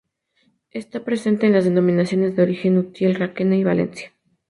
Está 0.71 1.03
presente 1.05 1.45
en 1.45 1.53
las 1.53 1.63
denominaciones 1.65 2.35
de 2.35 2.41
origen 2.41 2.75
Utiel-Requena 2.79 3.55
y 3.55 3.63
Valencia. 3.63 4.11